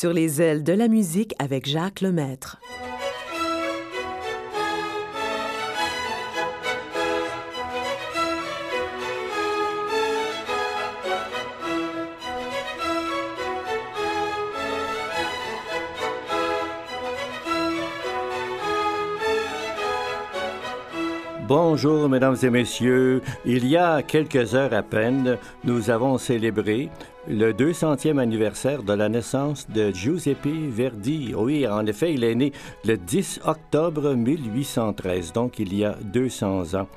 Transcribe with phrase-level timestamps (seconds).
[0.00, 2.60] Sur les ailes de la musique avec Jacques Lemaître.
[21.48, 23.20] Bonjour, mesdames et messieurs.
[23.44, 26.88] Il y a quelques heures à peine, nous avons célébré
[27.28, 31.34] le 200e anniversaire de la naissance de Giuseppe Verdi.
[31.36, 32.52] Oui, en effet, il est né
[32.84, 36.88] le 10 octobre 1813, donc il y a 200 ans.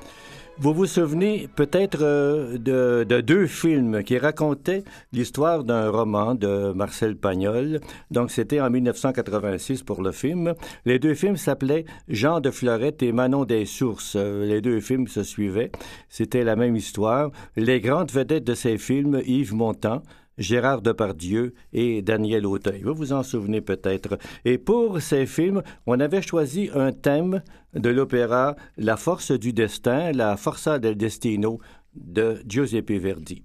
[0.58, 7.16] Vous vous souvenez peut-être euh, de, deux films qui racontaient l'histoire d'un roman de Marcel
[7.16, 7.80] Pagnol.
[8.10, 10.54] Donc, c'était en 1986 pour le film.
[10.84, 14.14] Les deux films s'appelaient Jean de Fleurette et Manon des Sources.
[14.16, 15.72] Les deux films se suivaient.
[16.10, 17.30] C'était la même histoire.
[17.56, 20.02] Les grandes vedettes de ces films, Yves Montand,
[20.38, 22.82] Gérard Depardieu et Daniel Auteuil.
[22.82, 24.18] Vous vous en souvenez peut-être.
[24.44, 27.42] Et pour ces films, on avait choisi un thème
[27.74, 31.60] de l'opéra La force du destin, la Forza del Destino
[31.94, 33.42] de Giuseppe Verdi.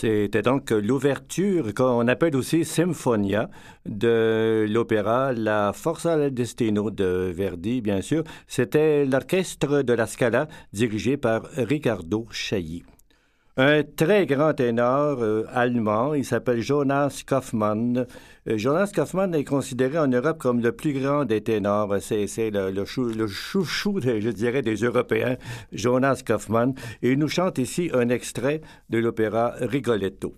[0.00, 3.50] C'était donc l'ouverture qu'on appelle aussi Symphonia
[3.84, 8.24] de l'opéra La Forza del Destino de Verdi, bien sûr.
[8.46, 12.82] C'était l'orchestre de la Scala dirigé par Riccardo Chailly.
[13.62, 18.06] Un très grand ténor euh, allemand, il s'appelle Jonas Kaufmann.
[18.48, 21.94] Euh, Jonas Kaufmann est considéré en Europe comme le plus grand des ténors.
[22.00, 25.36] C'est, le, le, chou, le chouchou, je dirais, des Européens,
[25.72, 26.72] Jonas Kaufmann.
[27.02, 30.34] Et il nous chante ici un extrait de l'opéra Rigoletto.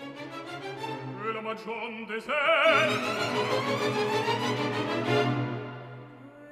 [0.00, 3.00] et la magion des ailes.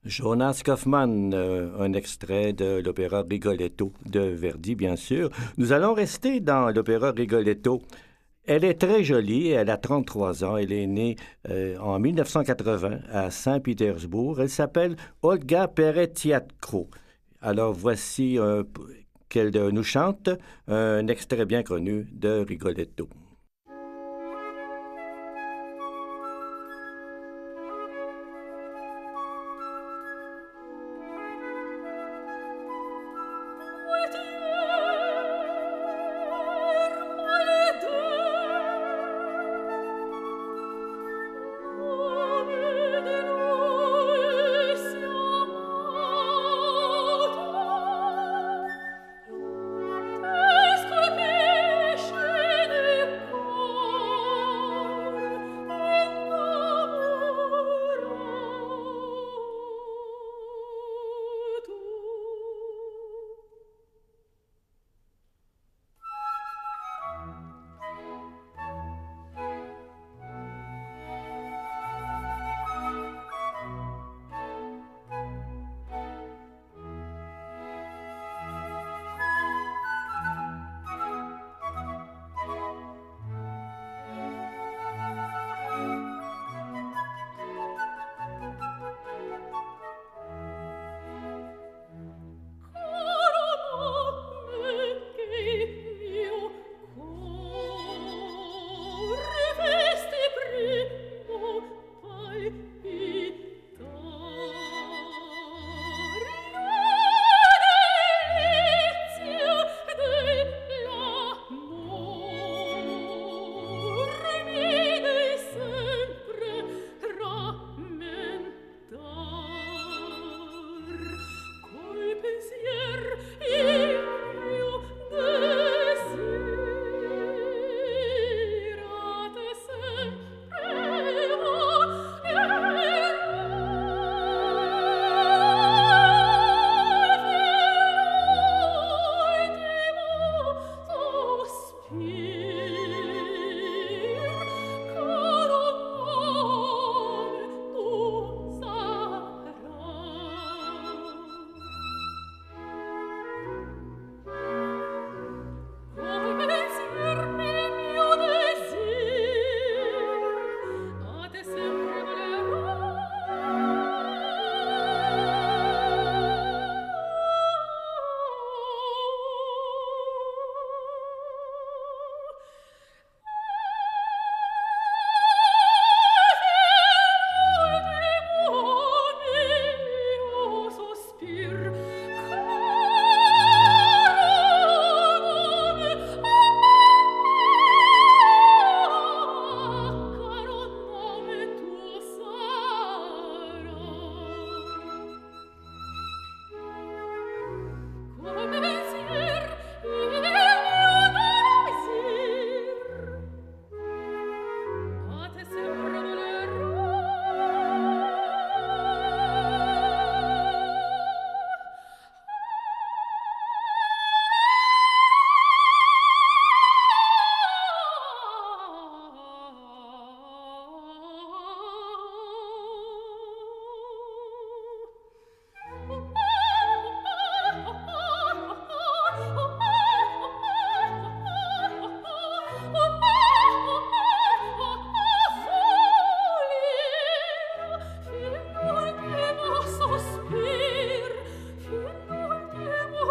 [0.09, 5.29] Jonas Kaufmann, euh, un extrait de l'opéra Rigoletto de Verdi, bien sûr.
[5.57, 7.83] Nous allons rester dans l'opéra Rigoletto.
[8.43, 11.15] Elle est très jolie, elle a 33 ans, elle est née
[11.47, 14.41] euh, en 1980 à Saint-Pétersbourg.
[14.41, 16.89] Elle s'appelle Olga Peretiatko.
[17.41, 18.63] Alors voici euh,
[19.29, 20.29] qu'elle nous chante
[20.67, 23.07] un extrait bien connu de Rigoletto.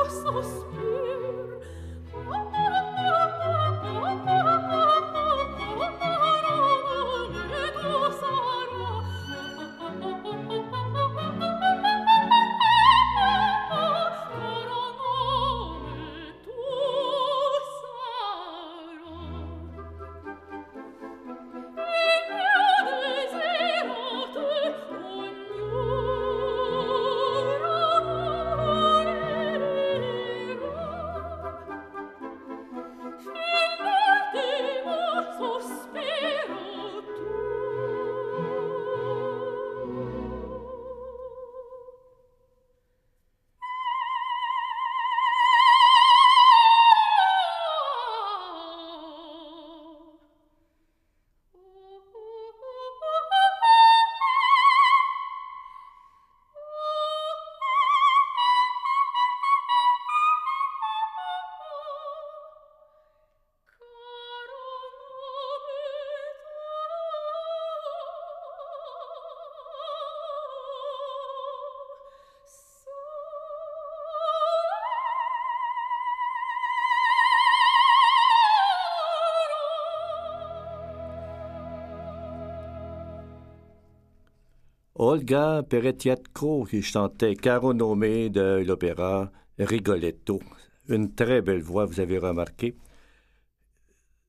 [0.08, 0.87] so sweet.
[85.00, 90.40] Olga Peretiatko qui chantait Caro Nome de l'opéra Rigoletto.
[90.88, 92.74] Une très belle voix, vous avez remarqué.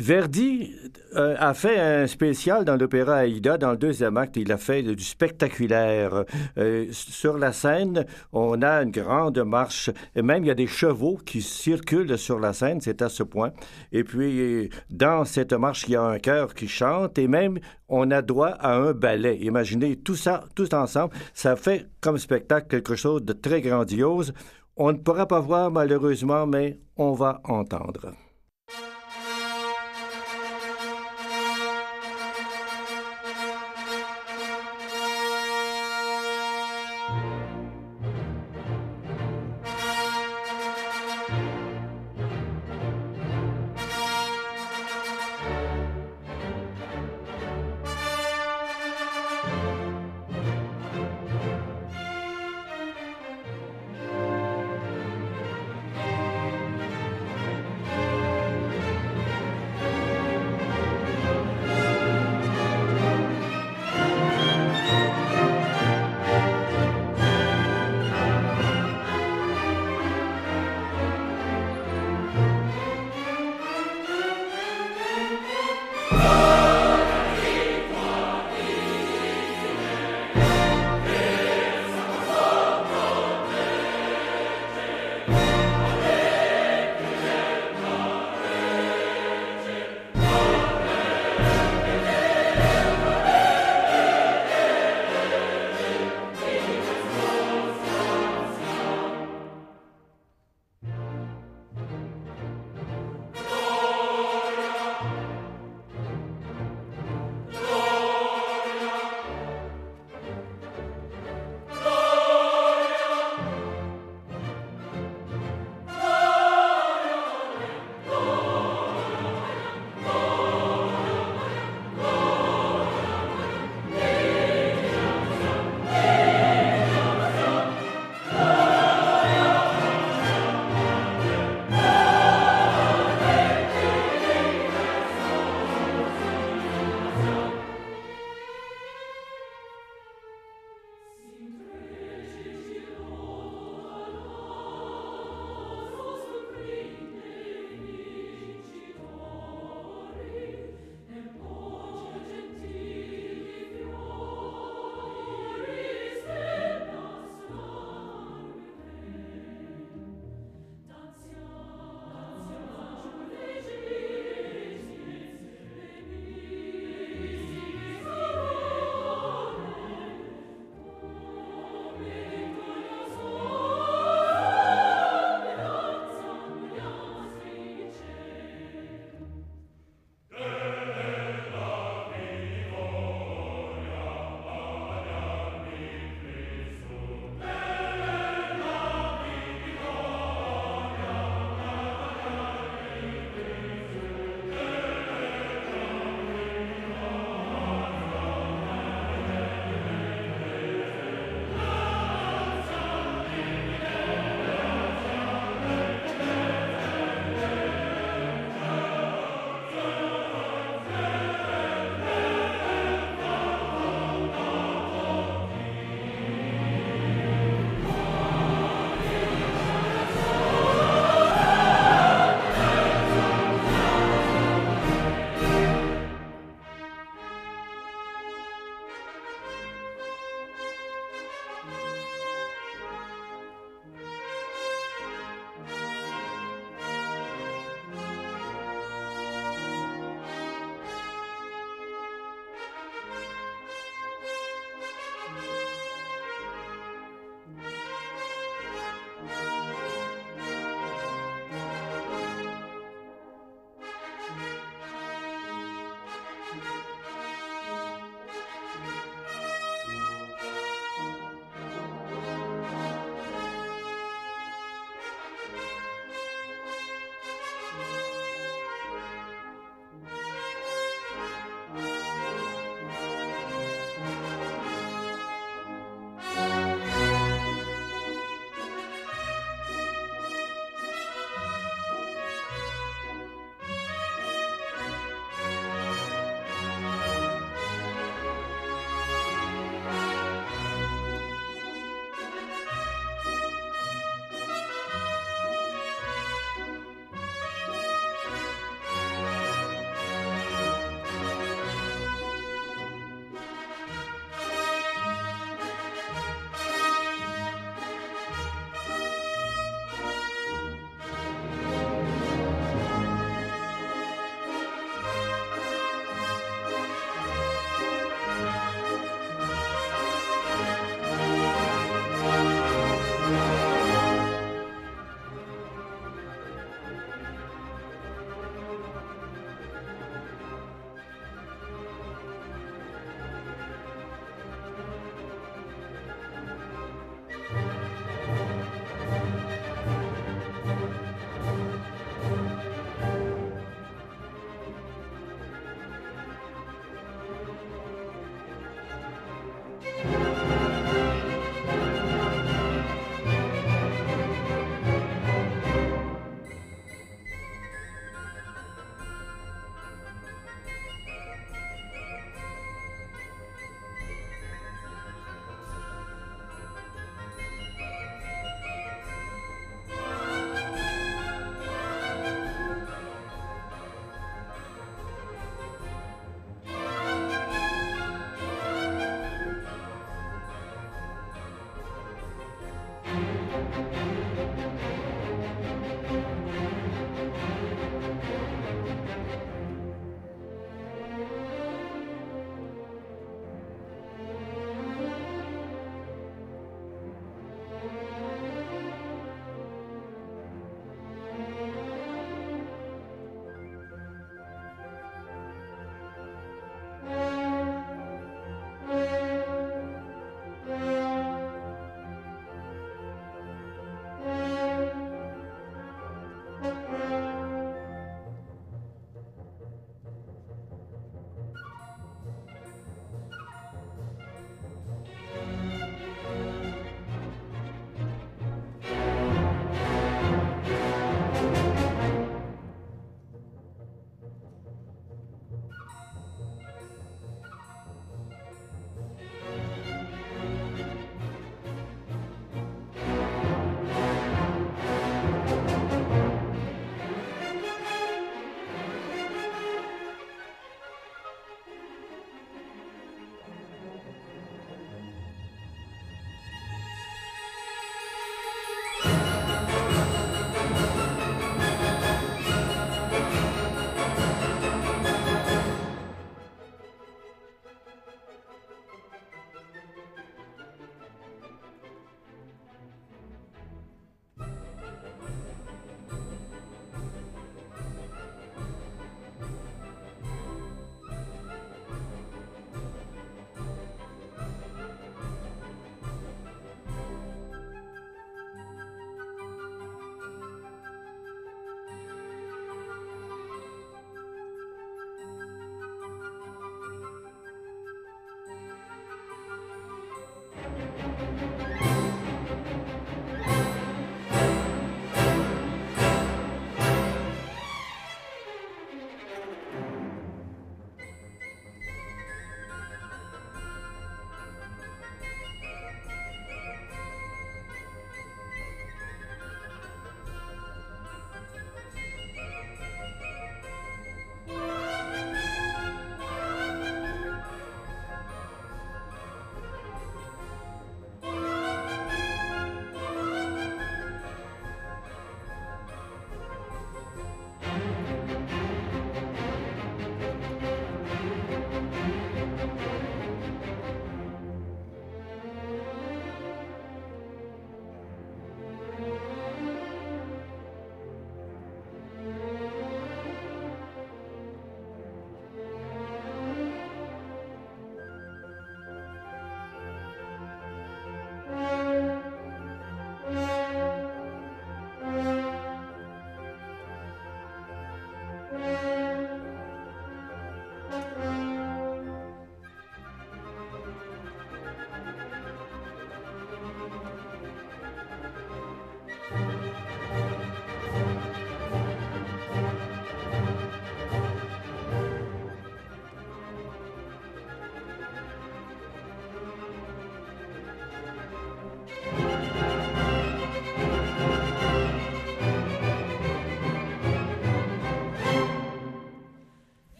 [0.00, 0.74] Verdi
[1.14, 4.38] euh, a fait un spécial dans l'opéra Aïda, dans le deuxième acte.
[4.38, 6.24] Il a fait du spectaculaire.
[6.56, 9.90] Euh, sur la scène, on a une grande marche.
[10.16, 12.80] Et même, il y a des chevaux qui circulent sur la scène.
[12.80, 13.52] C'est à ce point.
[13.92, 17.18] Et puis, dans cette marche, il y a un chœur qui chante.
[17.18, 17.58] Et même,
[17.90, 19.36] on a droit à un ballet.
[19.42, 21.12] Imaginez tout ça, tout ensemble.
[21.34, 24.32] Ça fait comme spectacle quelque chose de très grandiose.
[24.78, 28.14] On ne pourra pas voir malheureusement, mais on va entendre.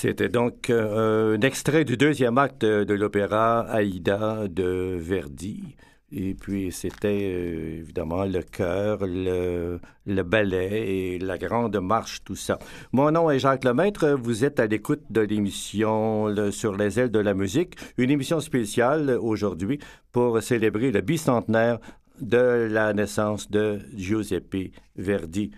[0.00, 5.76] C'était donc euh, un extrait du deuxième acte de l'opéra Aïda de Verdi.
[6.10, 12.34] Et puis, c'était euh, évidemment le chœur, le, le, ballet et la grande marche, tout
[12.34, 12.58] ça.
[12.92, 14.08] Mon nom est Jacques Lemaître.
[14.18, 19.18] Vous êtes à l'écoute de l'émission Sur les ailes de la musique, une émission spéciale
[19.20, 19.80] aujourd'hui
[20.12, 21.78] pour célébrer le bicentenaire
[22.22, 25.50] de la naissance de Giuseppe Verdi.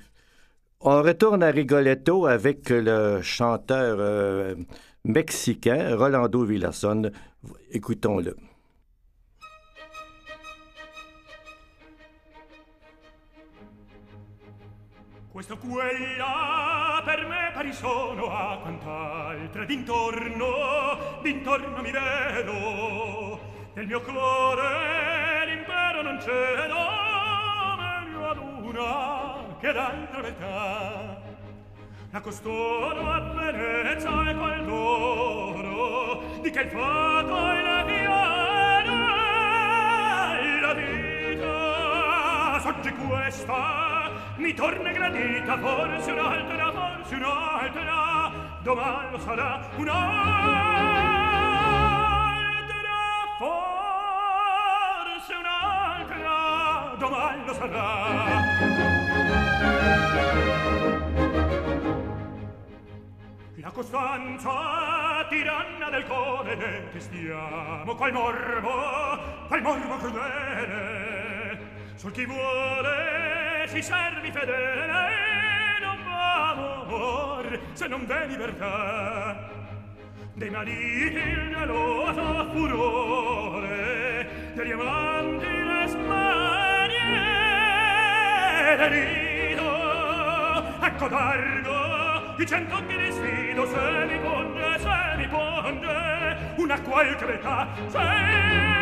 [0.85, 4.57] On retourne à Rigoletto avec le chanteur euh,
[5.05, 7.09] mexicain Rolando Villason.
[7.71, 8.35] Écoutons-le.
[15.31, 23.39] Questo quella per me pari sono a quant'altre d'intorno, d'intorno mi vedo.
[23.75, 26.75] Nel mio cuore l'impero non cedo,
[27.79, 29.12] meglio ad una
[29.63, 31.21] che d'altra metà
[32.11, 38.91] la costoro a Venezia e col d'oro di che il fato è la viola
[40.63, 42.59] la vita.
[42.59, 50.03] S'oggi questa mi torna gradita forse un'altra forse un'altra domani lo sarà un'altra
[53.39, 58.92] forse un'altra domani lo sarà.
[63.57, 71.59] La costanza tiranna del cuore ne testiamo qual morbo, qual morbo crudele.
[71.95, 79.51] Sol chi vuole si servi fedele, non va amor se non v'è libertà.
[80.35, 87.13] Dei mariti il geloso furore, degli amanti le smanie,
[90.93, 97.69] becco d'argo di cent'occhi di sfido se mi ponge se mi ponge una qualche metà
[97.89, 98.81] se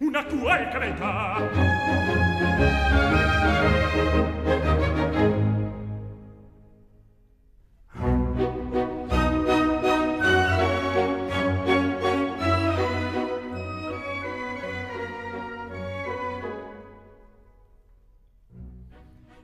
[0.00, 1.88] una qualche metà.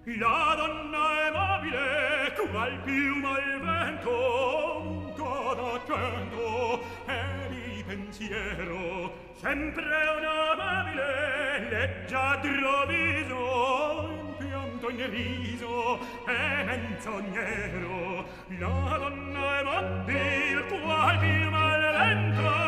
[0.07, 9.83] la donna è mobile qual piuma al vento un codo accento e di pensiero sempre
[9.83, 18.27] un amabile leggiadro viso in pianto in riso e menzognero
[18.59, 22.64] la donna è mobile qual piuma al vento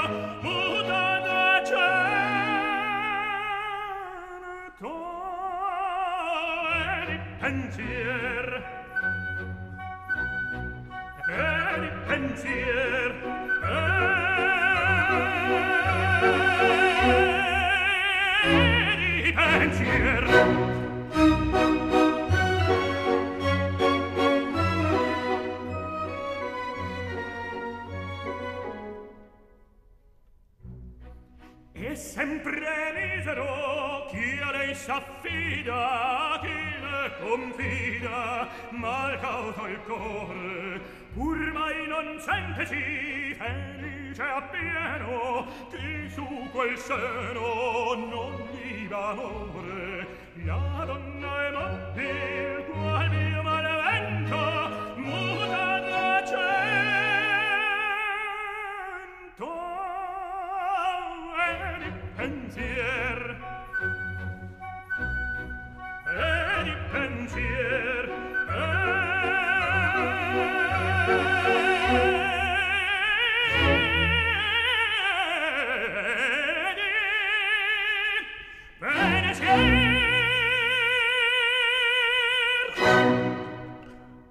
[7.66, 8.62] pensier.
[11.28, 13.12] E di pensier.
[18.46, 20.26] E di pensier.
[31.74, 36.25] E sempre misero chi a lei s'affida?
[37.20, 40.80] confida mal cauto il core
[41.14, 50.06] pur mai non senteci felice appieno chi su quel seno non gli amore
[50.44, 51.50] la donna è
[51.96, 52.45] morte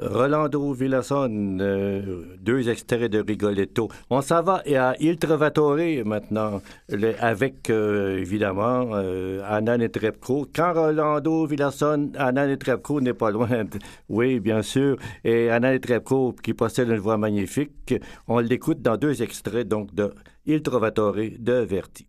[0.08, 3.90] Rolando Villason, euh, deux extraits de Rigoletto.
[4.10, 6.62] On s'en va à Il Trovatore maintenant,
[7.20, 10.48] avec euh, évidemment euh, Anna Netrebko.
[10.56, 13.66] Quand Rolando Villason, Anna Netrebko n'est pas loin,
[14.10, 17.96] oui, bien sûr, et Anna Netrebko qui possède une voix magnifique,
[18.28, 20.14] on l'écoute dans deux extraits donc de
[20.46, 22.08] Il Trovatore de Verdi.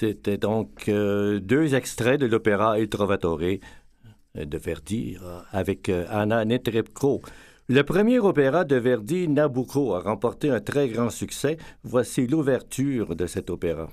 [0.00, 3.58] C'était donc euh, deux extraits de l'opéra Il Trovatore euh,
[4.34, 7.20] de Verdi euh, avec Anna Netrebko.
[7.68, 11.58] Le premier opéra de Verdi, Nabucco, a remporté un très grand succès.
[11.84, 13.90] Voici l'ouverture de cet opéra.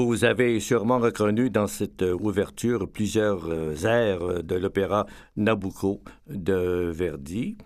[0.00, 6.88] Vous avez sûrement reconnu dans cette euh, ouverture plusieurs euh, airs de l'opéra Nabucco de
[6.94, 7.58] Verdi.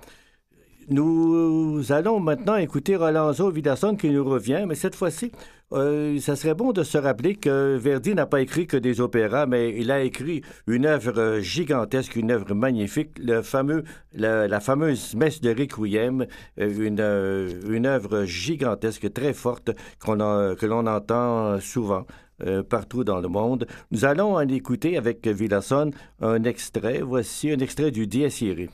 [0.88, 5.30] Nous allons maintenant écouter Rolanzo Vidasson qui nous revient, mais cette fois-ci,
[5.72, 9.44] euh, ça serait bon de se rappeler que Verdi n'a pas écrit que des opéras,
[9.44, 15.42] mais il a écrit une œuvre gigantesque, une œuvre magnifique, le fameux, la, fameuse messe
[15.42, 16.26] de Requiem,
[16.56, 22.06] une, une œuvre gigantesque, très forte, qu'on a, que l'on entend souvent.
[22.44, 23.66] Euh, partout dans le monde.
[23.90, 25.90] Nous allons en écouter avec Villasson
[26.20, 27.00] un extrait.
[27.00, 28.68] Voici un extrait du Dies.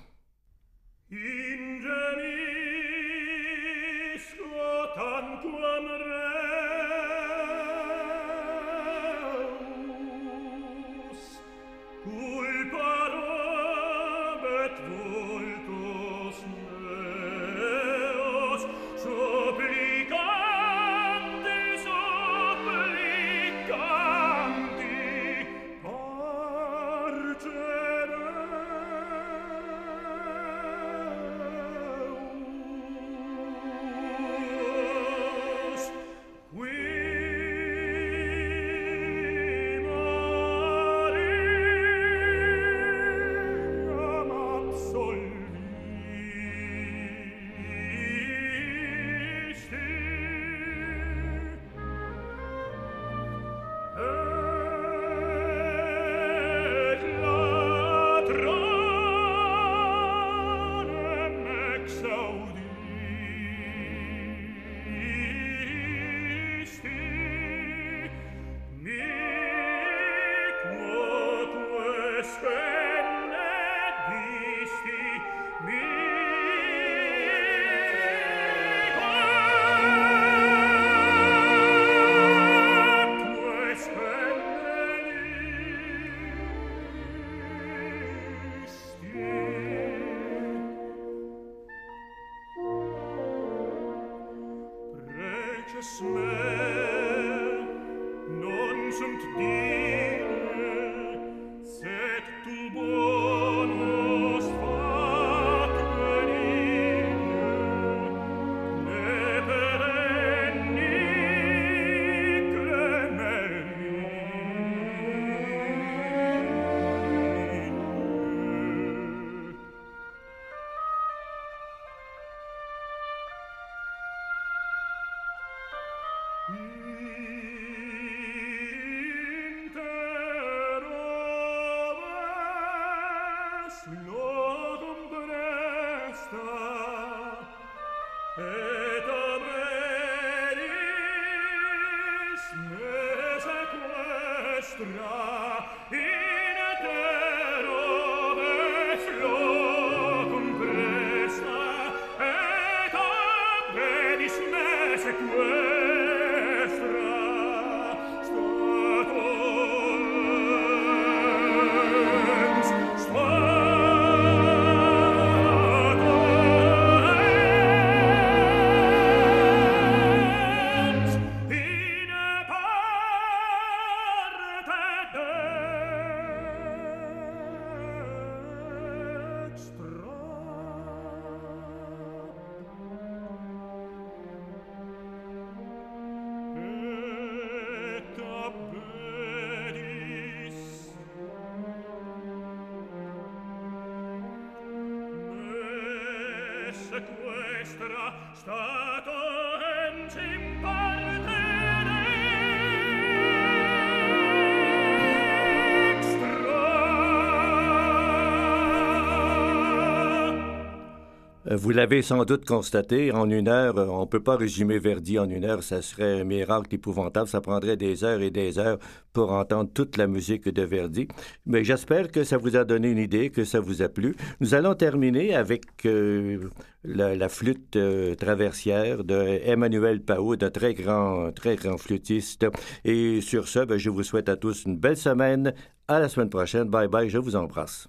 [211.58, 215.18] Vous l'avez sans doute constaté, en une heure, euh, on ne peut pas résumer Verdi
[215.18, 218.78] en une heure, ça serait un miracle épouvantable, ça prendrait des heures et des heures
[219.12, 221.08] pour entendre toute la musique de Verdi.
[221.46, 224.14] Mais j'espère que ça vous a donné une idée, que ça vous a plu.
[224.40, 226.48] Nous allons terminer avec euh,
[226.84, 227.76] la, flûte
[228.18, 232.46] traversière de Emmanuel Pau, de très grand, très grand flûtiste.
[232.84, 235.52] Et sur ce, ben, je vous souhaite à tous une belle semaine.
[235.88, 236.68] À la semaine prochaine.
[236.68, 237.88] Bye bye, je vous embrasse.